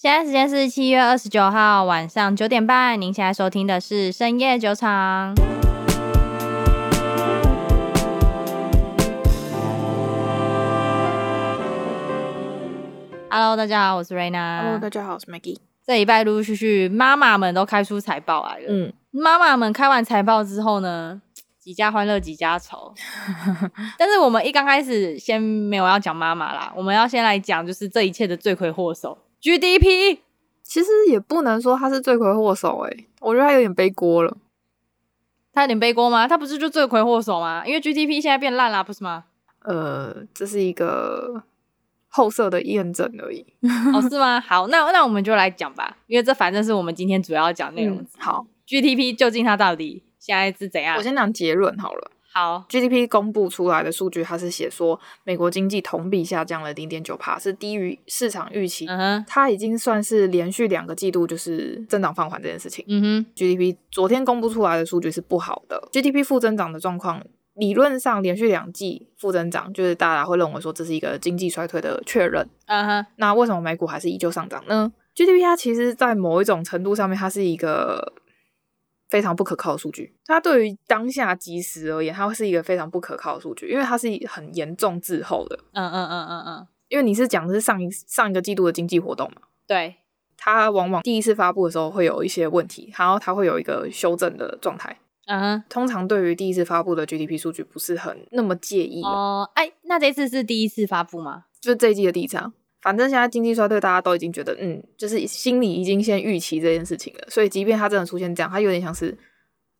[0.00, 5.34] 现在时间是七月二十九号晚上九点半，您现在收听的是深夜酒场。
[13.28, 14.62] Hello，大家好，我是 Raina。
[14.62, 15.58] Hello，大家好，我是 Maggie。
[15.84, 18.66] 这礼拜陆陆续续妈妈们都开出财报来了。
[18.68, 21.20] 嗯，妈妈们开完财报之后呢，
[21.58, 22.94] 几家欢乐几家愁。
[23.98, 30.18] 但是我们一刚开始先没有要讲妈妈啦，我们要先来讲就是这一切的罪魁祸首 GDP。
[30.62, 34.36] 其实也不能说他是罪魁祸首，诶，我觉得他有点背锅了。
[35.52, 36.28] 他有点背锅吗？
[36.28, 37.66] 他不是就罪魁祸首吗？
[37.66, 39.24] 因为 GDP 现在变烂了，不是吗？
[39.62, 41.42] 呃，这是一个。
[42.10, 43.44] 后设的验证而已，
[43.94, 44.40] 哦，是吗？
[44.40, 48.06] 好，那那我们就来讲吧，因为这反正是我们今天主要讲内容，嗯。
[48.18, 50.96] 好，GDP 究竟它到底现在是怎样？
[50.96, 52.10] 我先讲结论好了。
[52.32, 58.86] 好，GDP 公布出来的数据，它是写说美国经济同比下降了零点九帕，是低于市场预期。
[58.86, 62.84] 嗯哼，它已经算是连续两个季度就是增长放缓这件事情。
[62.88, 67.22] 嗯哼，GDP 昨天公布出来的数据是不好的，GDP 负增长的状况。
[67.54, 72.48] 理论上，连续两季负增长，就是大家会认为说这是一个经济衰退的确认。
[72.66, 78.12] 嗯哼，那为什么美股还是依旧上涨呢？GDP 它其实，在某一种程度上面，它是一个
[79.08, 80.14] 非常不可靠的数据。
[80.24, 85.58] 它对于当下即时而言，它会是一个非常不可靠的数据，因为它是很严重滞后的。
[85.72, 89.42] 嗯嗯嗯嗯嗯，因为你是讲的是上一上一个季度的经济活动嘛？
[89.66, 89.96] 对，
[90.36, 94.98] 它往往第一次发布的时候会有一些问题，然后它会有一个修正的状态。
[95.26, 99.50] 嗯哼，通常对于第一次发布的 GDP 数据不是很那么介意哦。
[99.54, 101.44] 哎，那这次是第一次发布吗？
[101.60, 102.52] 就是这一季的第一次啊。
[102.80, 107.26] 反正现在经济衰退，大家都已经觉得，嗯，就是心里已经先预期这件事情了。
[107.28, 109.16] 所以，即便它真的出现这样，它有点像是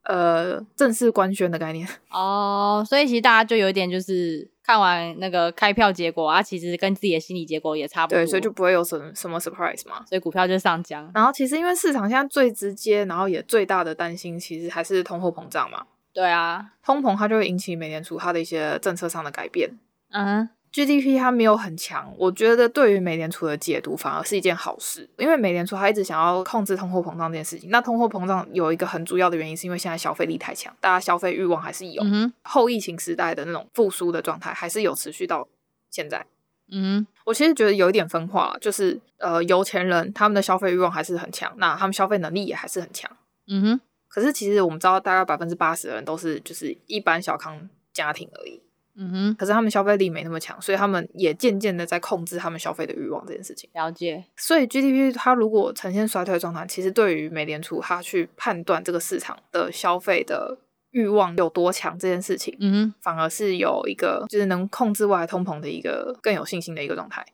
[0.04, 2.84] 呃正式官宣的概念 哦。
[2.88, 4.50] 所以，其实大家就有点就是。
[4.69, 11.10] 看完那个开票结果啊，其实跟自己的心理结果也差不多，对，所以就不会有什么什么 surprise 嘛，所以股票就上涨。
[11.14, 15.86] 然后其实因为市场现在最直接，然后也最大的担心，其实还是通货膨胀嘛。
[16.12, 19.70] 对啊，通膨它就会引起美联储它的一些政策上的改变。
[20.10, 20.50] 嗯。
[20.78, 27.69] GDP 它没有很强，我觉得对于美联储的解读反而是一件好事，因为美联储它一直想要控制通货膨胀这件事情。
[27.71, 32.03] 那通货膨胀有一个很主要的原因，是因为现在消费力太强，大家消费欲望还是有。
[32.05, 35.49] 嗯、后疫情时代的那种复苏的状态还是有持续到
[35.91, 36.25] 现在。
[36.71, 43.10] 嗯，我其实觉得有一点分化，就是呃，有钱人他们的消费欲望还是很强，那他们消费能力也还是很强。
[43.49, 48.62] 嗯哼，可是其实我们知道，大概百分之八十的人都是就是一般小康家庭而已。
[48.98, 53.70] 嗯哼，可是他们消费力没那么强，所以他们也渐渐的在控制他们消费的欲望这件事情。
[53.72, 54.25] 了解。
[54.36, 60.59] 所以 GDP 它如果呈现衰退状态，其实对于美联储它去判断这个市场的消费的
[60.91, 67.25] 欲望有多强这件事情，嗯哼，反而是有一个就是能控制外来通膨的一个更有信心的一个状态。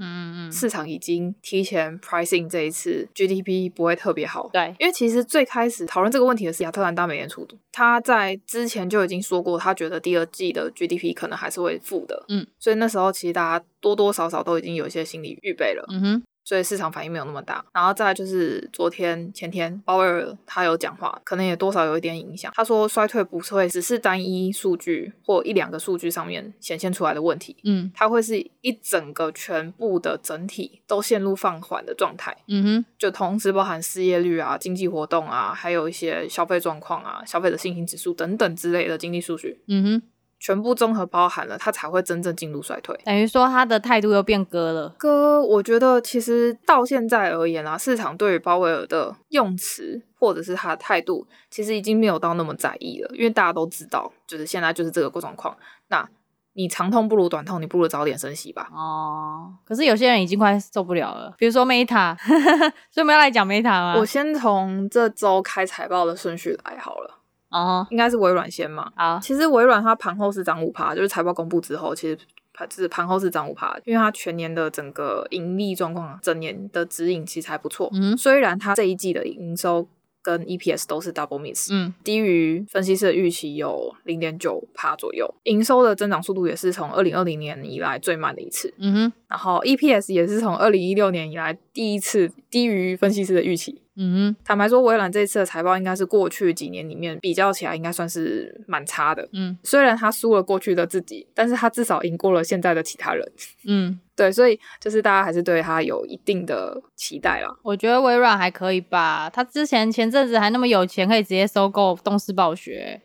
[0.00, 4.48] 嗯嗯嗯，市场已经提前 pricing 这一次 GDP 不会特别好。
[4.52, 12.24] 对，因为其实最开始讨论这个问题的是亚特兰大美联储，他在之前就已经说过，他觉得第二季的 GDP 可能还是会负的。
[12.28, 15.84] 嗯，所以那时候其实大家多多少少都已经有一些心理预备了。
[15.90, 16.22] 嗯哼。
[16.44, 22.52] 所以市场反应没有那么大，然后再来就是昨天前天鲍威尔他有讲话，可能也多少有一点影响。
[22.54, 40.02] 他说衰退不会只是单一数据或一两个数据上面显现出来的问题，嗯，它会是一整个全部的整体都陷入放缓的状态，嗯哼，就同时包含失业率啊、经济活动啊，还有一些消费状况啊、消费者信心指数等等之类的经济数据，嗯哼。
[40.40, 42.98] 全部综合包含了，他才会真正进入衰退。
[43.04, 44.88] 等于说，他的态度又变鸽了。
[44.98, 53.10] 鸽，我觉得其实到现在而言啊，市场对于鲍威尔的用词或者是他的态度，其实已经没有到那么在意了。
[53.14, 55.54] 因为大家都知道，就是现在就是这个状况。
[55.88, 56.08] 那
[56.54, 58.68] 你长痛不如短痛，你不如早点升息吧。
[58.72, 62.16] 哦，可是有些人已经快受不了了，比如说 Meta，
[62.90, 63.94] 所以我们要来讲 Meta 吗？
[63.98, 67.19] 我先从这周开财报的顺序来好了。
[67.50, 68.90] 哦、uh-huh.，应该是微软先嘛。
[68.94, 72.16] 啊，其实微软它盘后是涨五趴，就是财报公布之后，其实
[72.52, 77.90] 盘是盘后是涨五趴，因为它全年的整个盈利状况，整年的指引其实还不错。
[77.92, 79.88] 嗯，虽然它这一季的营收
[80.22, 88.72] 跟 EPS 都是 double miss，嗯，低于分析师的预期有零点九趴左右，营收的增长速度也是从二零二零年以来最慢的一次。
[88.78, 93.79] 嗯哼，然后 EPS 也是从二零一六年以来第一次低于分析师的预期。
[93.96, 99.28] 嗯哼，坦白说，微软这次的财报应该是过去几年里面比较起来，应该算是蛮差的。
[99.32, 103.32] 嗯，虽然他输了过去的自己，但是他至少赢过了现在的其他人。
[103.66, 107.48] 嗯，对，所以就是大家还是对他有一定的期待啦。
[107.62, 113.02] 我觉得微软还可以吧，他之前前阵子还那么有钱，可以直接收购东视暴雪。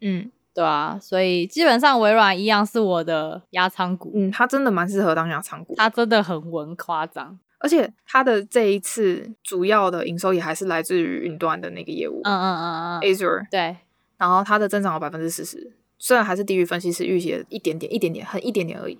[0.00, 4.10] 嗯，对啊，所以基本上微软一样是我的压仓股。
[4.14, 7.38] 嗯，他真的蛮适合当压仓股，他真的很稳，夸张。
[7.58, 13.76] 而且它的这一次主要的营收也还是来自于云端的那个业务，嗯嗯嗯嗯，Azure，对，
[14.16, 18.98] 然后它的增长有百分之四十，虽然还是低于分析师预期的一点点、一点点、很一点点而已。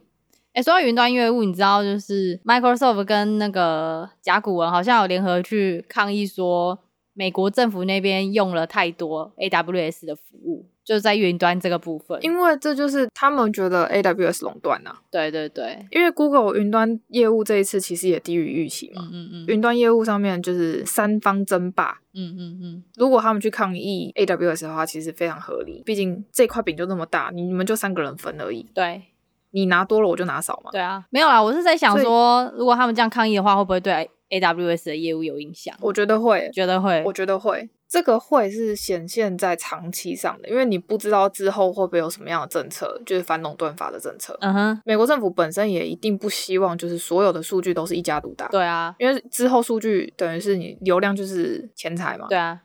[0.54, 6.78] 哎，说到云端业务，你知道就是 Microsoft 跟那个甲骨文好像有联合去抗议说，
[7.14, 10.66] 美国政府那边用了太多 AWS 的服务。
[10.88, 14.96] 就是在云端这个部分，因为这就是他们觉得 AWS 垄断呐。
[15.10, 19.02] 对对对，因为 Google 云端业务这一次其实也低于预期嘛。
[19.02, 19.44] 嗯嗯嗯。
[19.48, 21.98] 云端业务上面就是三方争霸。
[22.14, 22.84] 嗯嗯嗯。
[22.96, 25.82] 如果他们去抗议 AWS 的话，其实非常合理。
[25.84, 28.64] 毕竟这块饼就那么大，你你们就三个人分而已。
[28.72, 29.02] 对。
[29.50, 30.70] 你拿多了，我就拿少嘛。
[30.72, 35.76] 对啊，没有啦，我是在想说，如果他们这样抗议的话，会不会对 AWS 的业务有影响？
[35.82, 37.68] 我觉得会，觉得会，我觉得会。
[37.88, 44.36] 这个会是显现在长期上的，因为你不知道之后会不会有什么样的政策，就是反垄断法的政策。
[44.42, 48.46] 嗯哼，美国政府本身也一定不希望，就是所有的数据都是一家独大。
[48.48, 52.26] 对啊，因为之后数据等于是你流量就是钱财嘛。
[52.28, 52.60] 对啊，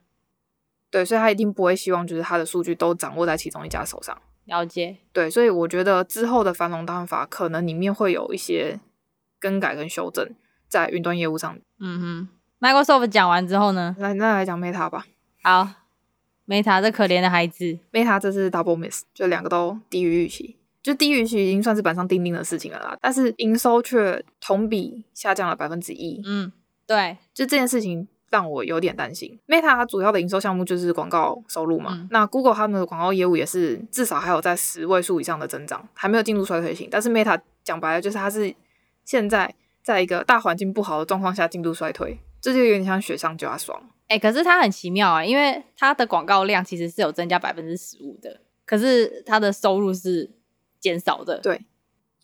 [0.92, 4.22] 对，所以他一定不会希望就是他的数据都掌握在其中一家手上。
[4.44, 4.98] 了解。
[5.14, 8.78] 对，所以我觉得之后的反垄断法可能里面会有一些
[9.40, 10.30] 更改跟修正
[10.68, 11.58] 在云端业务上。
[11.80, 12.30] 嗯哼
[12.60, 15.06] ，Microsoft 讲完之后呢，来那来讲 Meta 吧。
[15.44, 15.70] 好
[16.48, 22.98] ，Meta 这可怜的孩子，Meta 这是 double miss，就两个都低于预期，就低于预期已经算是板上钉钉的事情了啦。
[23.02, 26.52] 但是营收却同比下降了百分之一，嗯，
[26.88, 29.38] 对，就这件事情让我有点担心。
[29.48, 36.88] Meta 它主要的营收项目就是广告收入嘛，嗯、那 Google 他们的广告业务也是至少还有在十位数以上的增长，还没有进入衰退型。
[36.90, 38.56] 但是 Meta 讲白了就是它是
[39.04, 39.54] 现在
[39.84, 43.82] 在一个大环境不好的状况下进入衰退，这就有点像雪上加霜。
[44.10, 50.30] 哎、欸，可是它很奇妙啊，因为它的广告量其实是有增加百分之十五的，可是它的收入是
[50.82, 51.40] 减少的。
[51.40, 51.66] 对，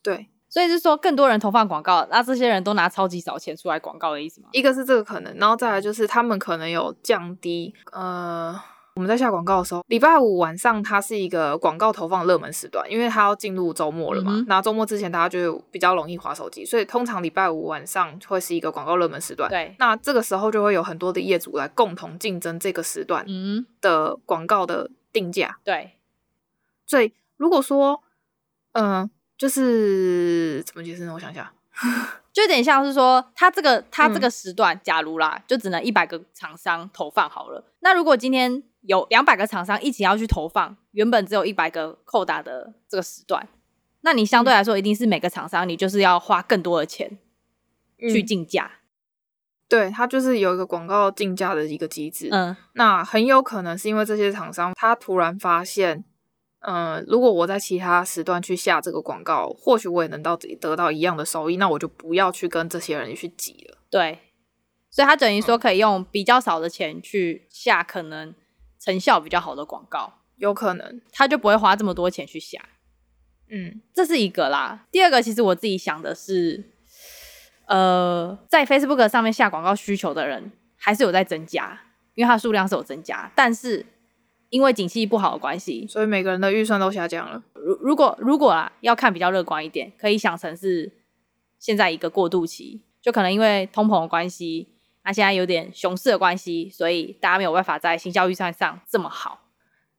[0.04, 4.50] 对，所以是说更多人投放广告，那这些人都拿超级少钱出来广告的意思吗？
[4.52, 8.62] 一个是这个可能，然后再来就是他们可能有降低，呃。
[9.00, 14.44] 我们在下广告的时候，礼拜五晚上它是一个广告投放热门时段，因为它要进入周末了嘛。
[14.46, 19.50] 那、嗯、周末之前大家就比较容易划手机，所以通常礼拜五晚上会是一个广告热门时段。
[19.50, 23.26] 对，那这个时候就会有很多的业主来共同竞争这个时段
[23.80, 25.58] 的广告的定价。
[25.64, 25.94] 对，
[26.86, 28.04] 所以如果说，
[28.74, 31.14] 嗯、呃，就是怎么解释呢？
[31.14, 31.48] 我想想，
[32.34, 37.64] 就有点像是说，它这个它这个时段，嗯、假如啦，就只能一百个厂商投放好了。
[37.80, 43.48] 那如果今天有两百个厂商一起要去投放，原本只有一百个扣打的这个时段，
[44.02, 47.18] 那你相对来说一定是每个厂商你就是要花更多的钱
[47.98, 48.72] 去竞价。
[48.74, 48.80] 嗯、
[49.68, 52.30] 对，它就是有一个广告竞价的一个机制。
[52.32, 56.06] 嗯，那很有可能是因为这些厂商他突然发现，
[56.62, 63.78] 嗯、呃，如果我在其他时段去下这个广告，或许我也能到得到一样的收益，那我就不要去跟这些人去挤了。
[63.90, 64.20] 对，
[64.90, 68.34] 所以他等于说可以用比较少的钱去下可能。
[68.80, 72.60] 成效比较好的广告，有可能他就不会花这么多钱去下。
[73.50, 74.88] 嗯，这是一个啦。
[74.92, 76.72] 第二个，其实我自己想的是，
[77.66, 81.82] 呃，在 Facebook 上面下广告需求的人还是有在增加，
[82.14, 83.86] 因为它数量是有增加，但是
[84.50, 87.44] 因为景气不好的关系，所以每个人的预算都下降了。
[87.54, 90.92] 如如果如果啊，要看比较乐观一点，可以想成是
[91.58, 94.79] 现在一个过渡期，就可能因为通膨的关系。
[95.10, 99.50] 那现在有点熊市的关系，所以大家没有办法在行销预算上这么好。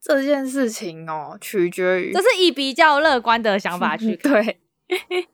[0.01, 4.61] 这件事情哦，取决于这是以比较乐观的想法去 看对，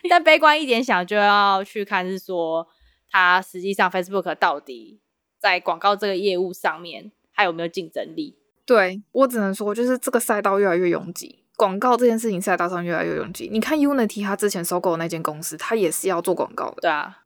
[0.09, 2.67] 但悲观一点想，就要去看是说，
[3.11, 4.99] 它实际上 Facebook 到底
[5.39, 8.39] 在广告这个业务上面还有没有竞争力？
[8.65, 13.51] 对，我只能说，就是这个赛道越来越拥挤，广告这件事情赛道上越来越拥挤。
[13.53, 16.77] 你看 Unity 他之前收购的那间公司，他也是要做广告的。
[16.81, 17.25] 对啊。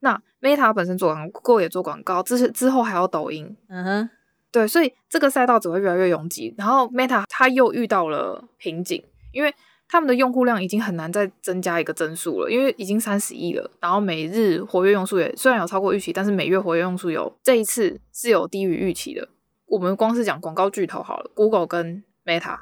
[0.00, 4.10] 那 Meta 本身做广告也做广告，之之后还有抖音，嗯哼，
[4.52, 6.54] 对，所以这个赛道只会越来越拥挤。
[6.56, 9.02] 然后 Meta 它又遇到了瓶颈，
[9.32, 9.54] 因为
[9.88, 13.70] 他们的用户量已经很难再增加一个增速了，因为已经三十亿了。
[13.80, 19.28] 然后每日活跃用户也虽然有超过预期，但是每月活跃用户有这一次是有低于预期的。
[19.66, 22.60] 我们光是讲广告巨头好了，Google 跟 Meta，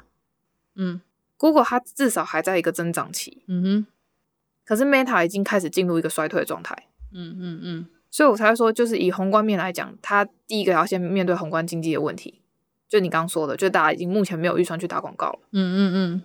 [0.75, 1.01] 嗯
[1.37, 3.85] ，Google 它至少还在一个增长期，嗯哼，
[4.65, 6.87] 可是 Meta 已经开始进入一个衰退的状态。
[7.17, 12.41] 嗯嗯嗯，所以我才会说，就是以宏观面来讲，他第一个要先面对宏观经济的问题，
[12.87, 15.39] 就你刚刚说的，就大家已经目前没有预算去打广告了。
[15.51, 16.23] 嗯嗯嗯，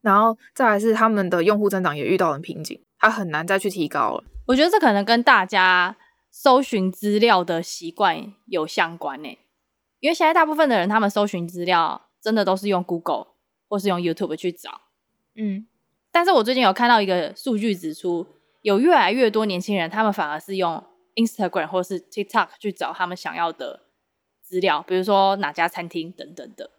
[0.00, 4.24] 然后再来是他们的用户增长也遇到了瓶颈，他很难再去提高了。
[4.46, 5.96] 我觉得这可能跟大家
[6.30, 9.40] 搜寻资料的习惯有相关诶，
[9.98, 13.26] 因为现在大部分的人他们搜寻资料真的都是用 Google
[13.68, 14.82] 或是用 YouTube 去找。
[15.34, 15.66] 嗯，
[16.12, 18.26] 但是我最近有看到一个数据指出。
[18.62, 20.82] 有越来越多年轻人，他们反而是用
[21.16, 23.82] Instagram 或是 TikTok 去找他们想要的
[24.40, 26.70] 资料，比如说哪家餐厅等等的。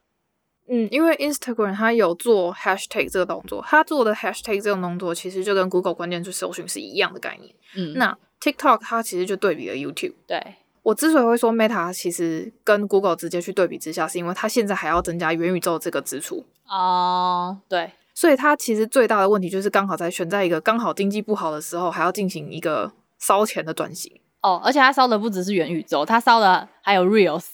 [0.68, 7.54] 嗯，因为 Instagram 它有做 Hashtag 这个动作，它做的 Hashtag 这种动作其实就跟 Google 关键字搜寻是一样的概念。
[7.76, 10.14] 嗯，那 TikTok 它其实就对比了 YouTube。
[10.26, 16.46] 对，我之所以会说 Meta 其实跟 Google 直接去对比之下，是因为它现在还要增加元宇宙这个支出。
[16.66, 17.92] 哦，对。
[18.16, 24.20] 所以它其实最大的问题就是刚好在选在一个刚好经济不好的时候，还要进行一个烧钱的转型。
[24.42, 27.46] 哦，而且它烧的不只是元宇宙，它烧的还有 Reels。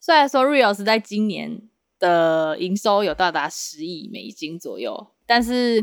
[0.00, 1.62] 虽然说 Reels 在今年
[1.98, 5.82] 的营收有到达十亿美金左右，但是，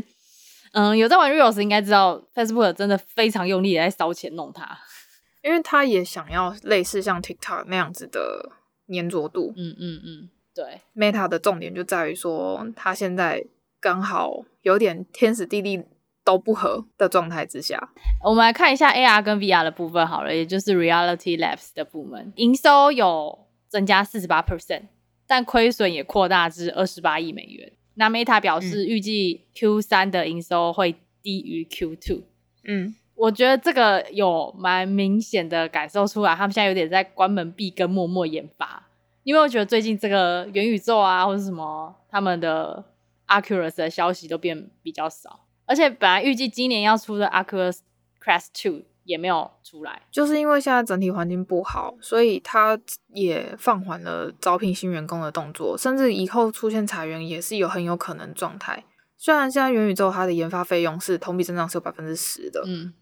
[0.72, 4.78] 嗯，有在玩 Reels 应该知道，Facebook 真的非常用力的在烧钱弄它，
[5.42, 8.52] 因为他也想要类似像 TikTok 那样子的
[8.94, 9.52] 粘着度。
[9.56, 10.82] 嗯嗯嗯，对。
[10.94, 13.44] Meta 的重点就在于说，它现在。
[13.80, 15.82] 刚好有点天时地利
[16.22, 24.82] 都不合的状态之下，我们来看一下 AR 跟 VR 的部分好了，也就是 Reality Labs 的部门，营收有增加四十八 percent，
[25.26, 27.72] 但亏损也扩大至二十八亿美元。
[27.94, 32.22] 那 Meta 表示预计 Q 三的营收会低于 Q two。
[32.64, 38.86] 嗯，我觉得这个有蛮明显的感受出来，他们现在有点在关门闭根默默研发。
[39.22, 42.84] 因为我觉得最近这个元宇宙啊，或者什么他们的。
[43.30, 47.78] Oculus 的消息都变比较少，而且本来预计今年要出的 Aculus
[48.20, 52.78] Quest 2也没有出来，就是因为现在整体环境不好，所以他
[53.14, 58.84] 也放缓了招聘新员工的动作，甚至以后出现裁员也是有很有可能状态。
[59.16, 62.92] 虽然现在元宇宙它的研发费用是同比增长是有百分之十的，嗯，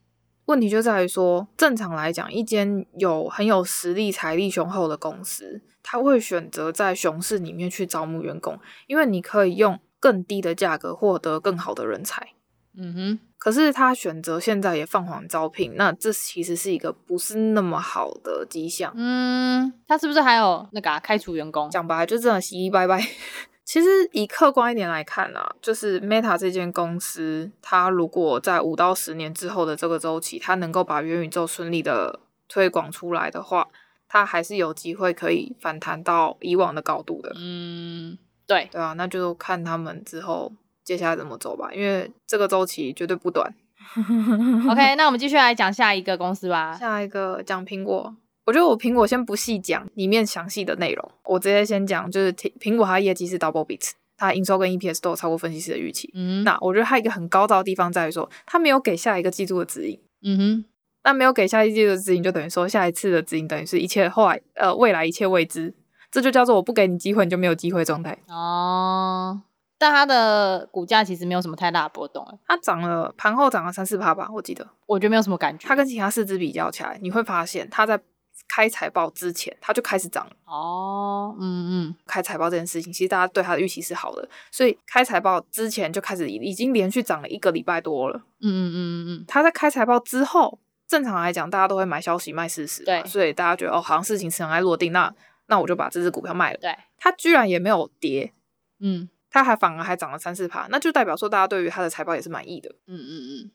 [0.46, 9.78] 问题就在于说，正常来讲，一间有很有实力、财力雄厚的公司，他会选择在熊市里面去招募员工，因为你可以用。
[10.00, 12.34] 更低的价格获得更好的人才，
[12.76, 13.18] 嗯哼。
[13.38, 18.92] 可是他选择现在也放缓招聘，那这其实是一个不是那么好的迹象。
[18.96, 21.70] 嗯，他是不是还有那个、啊、开除员工？
[21.70, 23.00] 讲白了就真的洗洗拜拜。
[23.64, 33.68] 其实以客观一点来看啊，就是 Meta 这间公司，它如果在五到十年之后的这个周期，它能够把元宇宙顺利的推广出来的话，
[34.08, 37.32] 它还是有机会可以反弹到以往的高度的。
[37.36, 38.18] 嗯。
[38.48, 40.50] 对对啊，那就看他们之后
[40.82, 43.54] 接下来怎么走吧，因为这个周期绝对不短。
[44.68, 46.74] OK，那我们继续来讲下一个公司吧。
[46.74, 48.14] 下一个讲苹果，
[48.44, 56.10] 我觉得我苹果先不细讲里面详细的内容，我直接先讲，就是苹果它业绩是 double beat，它营收跟 EPS 都有超过分析师的预期。
[56.14, 59.98] 嗯，那我觉得它一个很高招的地方在于说，它没有给下一个季度的指引。
[60.22, 60.64] 嗯哼，
[61.04, 65.74] 那没有给下一季度的指引，就等于说下一次的指引等于是一切后来呃未来一切未知。
[66.10, 69.42] 这就叫做我不给你机会，你就没有机会状态哦。
[69.80, 74.66] 但它的股价其实没有什么太大的波动，它涨了，盘后涨了三四趴吧，我记得。
[74.86, 75.68] 我觉得没有什么感觉。
[75.68, 78.00] 它跟其他四只比较起来，你会发现它在
[78.48, 80.32] 开财报之前，它就开始涨了。
[80.46, 88.16] 哦，嗯嗯，开财报这件事情，其实大家对它的预期是好的，所以开财报之前就开始已经连续涨了一个礼拜多了。
[88.40, 89.24] 嗯嗯嗯嗯嗯。
[89.28, 95.14] 它在开财报之后，正常来讲，大家都会买消息卖事实，对，所以大家觉得哦，好像事情尘埃落定那。
[95.48, 96.58] 那我就把这只股票卖了。
[96.58, 98.32] 对，它居然也没有跌，
[98.78, 102.70] 嗯，它还反而还涨了三四趴，那就代表说大家对于它的财报也是满意的。
[102.86, 103.50] 嗯嗯嗯，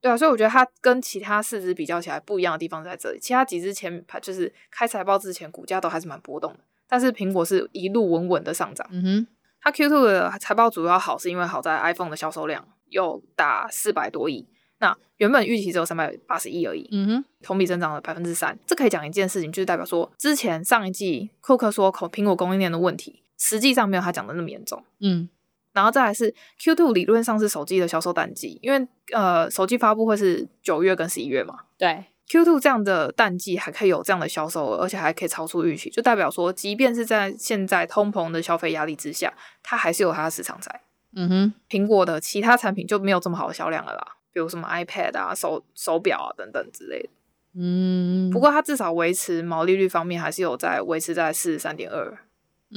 [0.00, 3.18] 对啊，所以我觉得它跟其他四只比较起来不一样的地方在这里。
[3.20, 8.86] 其他几只前排就是开财报之前股价都还是蛮波动的，但是苹果是一路稳稳的上涨。
[8.90, 9.26] 嗯哼，
[9.60, 14.48] 它 Q2 的财报主要好是因为好在 iPhone 的销售量又达四百多亿。
[14.80, 25.28] 那原本预期只有三百八十亿而已，嗯哼，同比增长了百分之三，这可以讲一件事情，就是代表说之前上一季库克说口苹果供应链的问题，实际上没有他讲的那么严重，嗯，
[25.74, 40.80] 然后再来是 Q2 理论上是手机的销售淡季，因为呃手机发布会是九月跟十一月嘛，对，Q2 这样的淡季还可以有这样的销售额，而且还可以超出预期，就代表说即便是在现在通膨的消费压力之下，它还是有它的市场在，
[41.14, 44.16] 嗯哼，苹果的其他产品就没有这么好的销量了啦。
[44.32, 47.10] 比如什么 iPad 啊、手手表啊等等之类的，
[47.54, 52.18] 嗯，不过它至少维持毛利率方面还是有在维持在四十三点二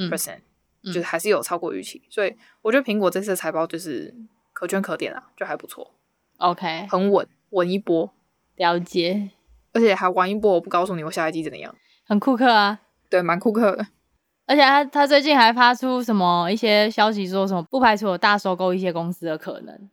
[0.10, 0.40] percent，
[0.84, 4.14] 就是还是有超过预期，所以我觉得苹果这次的财报就是
[4.52, 5.94] 可圈可点啊，就还不错
[6.38, 8.12] ，OK，很稳，稳一波，
[8.56, 9.30] 了解，
[9.74, 11.76] 而且还玩一波，我不告诉你我下一季怎么样，
[12.08, 13.88] 很库克啊，对，蛮库克的，
[14.48, 19.90] 而且他他最近还发出什么一些消息，说什么不排除有大收购一些公司的可能。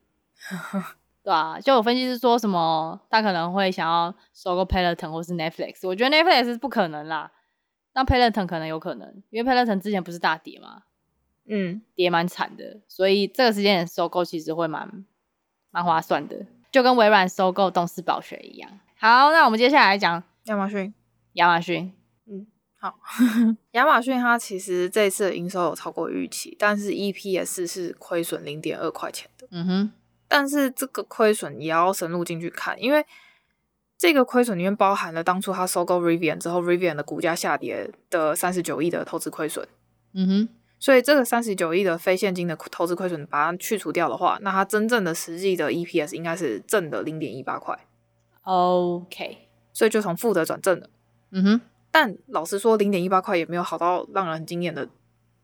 [1.30, 5.86] 对啊，就有分析师说什么，他可能会想要收购 Peloton 或是 Netflix。
[5.86, 7.30] 我觉得 Netflix 是不可能啦，
[7.94, 10.82] 那 Peloton 可能有可能，因为 Peloton 之前不是大跌嘛，
[11.46, 15.04] 嗯，跌蛮惨的，所以这个时间点收购其实会蛮
[15.70, 16.46] 蛮划算的。
[16.72, 18.80] 就跟微软收购动视暴雪一样。
[18.98, 20.92] 好，那我们接下来讲亚马逊。
[21.34, 21.92] 亚马逊，
[22.26, 22.44] 嗯，
[22.76, 22.98] 好，
[23.70, 29.46] 亚马逊它其实这次的营收有超过预期，但是 EPS 是亏损零点二块钱的。
[29.52, 29.92] 嗯哼，
[30.32, 33.04] 但是这个亏损也要深入进去看，因为
[33.98, 39.66] 这个亏损里面包含了当初他收购 Rivian 之后，Rivian 的股价下跌的三十九亿的投资亏损。
[40.12, 47.76] 嗯哼，所以这个三十九亿的非现金的投资亏损，把它去除掉的话，那它真正的实际的 EPS 应该是正的零点一八块。
[48.42, 50.88] OK，所以就从负的转正了。
[51.32, 51.60] 嗯哼，
[51.90, 54.88] 但老实说，零点一八块也没有好到让人很惊艳的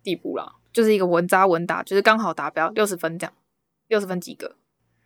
[0.04, 3.34] 地步啦，就是一个稳扎稳打，就是刚好达标六十分这样，
[3.88, 4.54] 六十分及格。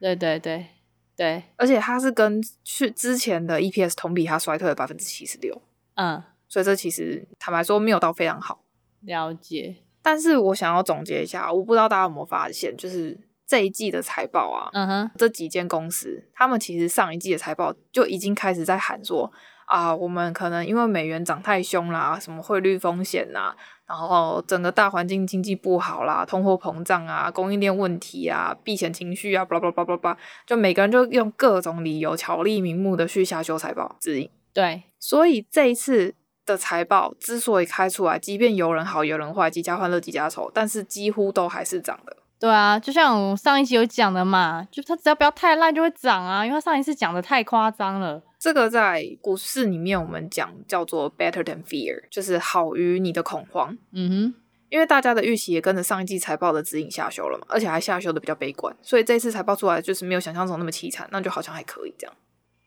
[0.01, 0.67] 对对对
[1.15, 5.61] 对，而且它是跟去之前的 EPS 同比，它衰退了百分之七十六。
[5.95, 8.65] 嗯，所以这其实坦白说没有到非常好。
[9.03, 9.77] 了解。
[10.03, 19.31] 但是我想要总结一下，我不知道大家有没有发现，就是这一季的财报啊，嗯哼，这几间公司，他们其实上一季的财报就已经开始在喊说。
[19.71, 23.55] 啊，我们可能因为美元涨太凶啦，什么汇率风险呐，
[23.87, 34.29] 然后整个大环境经济不好啦，通货膨胀啊，供应链问题啊，避险情绪啊，巴拉巴拉巴拉，就每个人就用各种理由巧立名目的去下修财报指引。
[34.53, 42.17] 对，所以这一次的财报之所以开出来，即便有人好有人坏，几家欢乐几家愁，但是几乎都还是涨的。
[42.41, 48.21] 对啊，就像我上一期有讲的嘛，就它只要不要太烂就会涨啊，因为它上一次讲的太夸张了。
[48.41, 53.77] 这个在股市里面，我们讲叫做 better than fear，就是好于你的恐慌。
[53.93, 54.35] 嗯哼，
[54.71, 62.17] 因为大家的预期也跟着上一季财报的指引下修了嘛，而且还下修的比较悲观，所以这次财报出来就是没有想象中那么凄惨，那就好像还可以这样。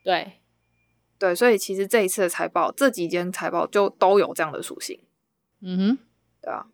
[0.04, 0.34] 对，
[1.18, 5.00] 对，所以其实这一次的财报，这几间财报就都有这样的属性。
[5.62, 5.98] 嗯哼，
[6.40, 6.68] 对啊。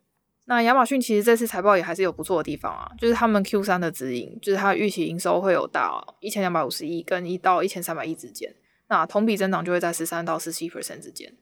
[0.44, 8.54] 那亚马逊其实这次财报也还是有不错的地方啊，就是他们 Q 三的指引，就是它预期营收会有到一千两百五十亿跟一到一千三百亿之间。
[8.90, 11.34] 那同比增长就会在十三到十七 percent 之间。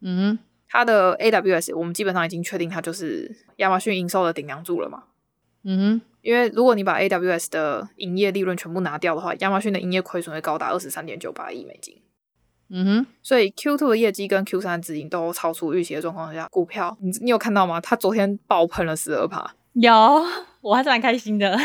[0.00, 5.04] 嗯，它的 AWS 我们基本上已经确定它就是亚马逊营收的顶梁柱了嘛。
[5.62, 12.00] 嗯哼，因为如果你把 AWS 的营业利润全部拿掉的话，亚马逊的营业亏损会高达二十三点九八亿美金。
[12.70, 17.80] 嗯哼，所以 Q2 的业绩跟 Q 三的指引都超出预期的状况下，股票你你有看到吗？
[17.80, 19.54] 它昨天爆喷了十二趴。
[19.74, 19.92] 有，
[20.62, 21.58] 我还是蛮开心的。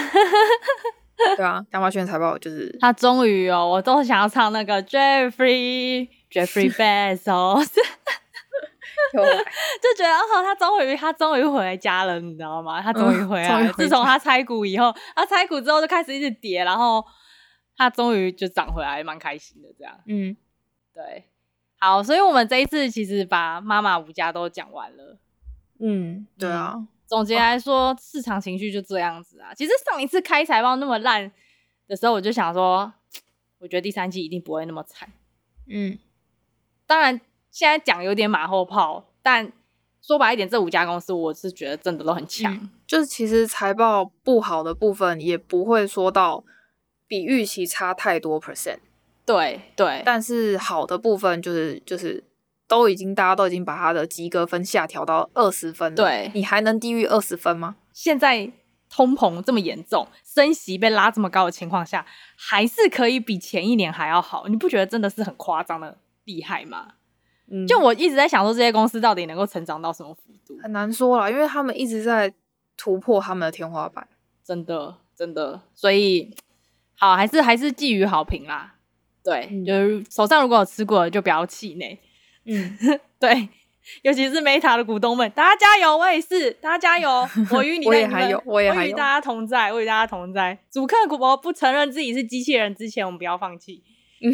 [1.37, 7.67] 对啊，亚马逊财报就是他终于哦，我都想要唱那个 Jeffrey Jeffrey Bezos，
[9.13, 12.81] 就觉得哦，他终于他终于回家了，你知道吗？
[12.81, 13.71] 他终于回来了。
[13.71, 17.03] 嗯、自从他拆股以后，他拆股之后就开始一直跌，然后
[17.77, 19.97] 他终于就涨回来，蛮开心的这样。
[20.07, 20.35] 嗯，
[20.93, 21.29] 对，
[21.79, 25.17] 好，所以我们这一次其实把妈妈五家都讲完了。
[25.79, 26.73] 嗯，对啊。
[26.75, 29.53] 嗯总结来说，市场情绪就这样子啊。
[29.53, 31.31] 其实上一次开财报那么烂
[31.87, 32.91] 的时候，我就想说，
[33.59, 35.11] 我觉得第三季一定不会那么惨。
[35.67, 35.97] 嗯，
[36.87, 39.51] 当然现在讲有点马后炮，但
[40.01, 42.53] 说白一点，这五家公司我是觉得真的都很强。
[42.53, 46.43] 嗯，就是其实财报不好的部分也不会说到
[47.07, 48.79] 比预期差太多 percent。
[49.25, 52.23] 对对，但是好的部分就是就是。
[52.67, 55.95] 都已经，大家都已经把他的及格分下调到二十分了。
[55.95, 57.75] 对，你还能低于二十分吗？
[57.93, 58.51] 现在
[58.89, 64.47] 通膨这么严重，升息被拉这么高的情况下，还是可以比前一年还要好。
[64.47, 66.93] 你不觉得真的是很夸张的厉害吗？
[67.47, 70.57] 嗯，就我一直在想说，这些公司到底能够成长到什么幅度？
[70.63, 72.33] 很难说了，因为他们一直在
[72.75, 74.07] 突破他们的天花板。
[74.43, 76.35] 真的，真的，所以
[76.95, 78.75] 好，还是还是寄予好评啦。
[79.23, 81.99] 对，嗯，就是手上如果有吃过的，就不要气馁。
[82.45, 82.77] 嗯，
[83.19, 83.49] 对，
[84.03, 85.97] 尤其是 Meta 的股东们，大家加油！
[85.97, 87.27] 我也是，大家加油！
[87.51, 90.57] 我与你， 我也还有，我也与大家同在，我与大家同在。
[90.71, 93.83] 主客股不承认自己是机器人之前，我们不要放弃。
[94.21, 94.31] 嗯，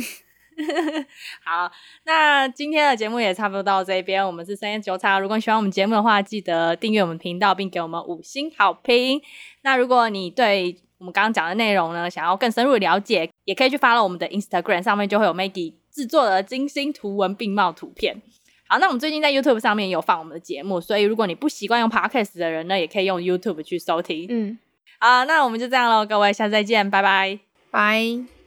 [1.43, 1.71] 好，
[2.03, 4.25] 那今天的节目也差不多到这边。
[4.25, 9.21] 我们是三九茶，如果你喜欢我们节目的话，记得订阅我们频道，并给我们五星好评。
[9.63, 18.21] 那如果你对我们刚刚讲的内容呢，想要更深入的了解，也可以去 follow 我们的 Instagram，上面就会有 Maggie 制作的精心图文并茂图片。
[18.67, 24.27] 好，那我们最近在 YouTube 上面有放我们的节目，所以如果你不习惯用 Podcast 的人呢，也可以用 YouTube 去收听。
[24.29, 24.57] 嗯，
[24.99, 28.40] 好，那我们就这样喽，各位，下次再见，拜拜，拜。